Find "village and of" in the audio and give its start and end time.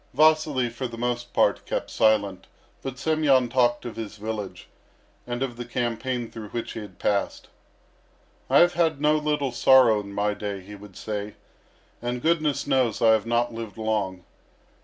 4.17-5.57